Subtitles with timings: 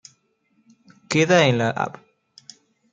[1.11, 2.03] Queda en la Av.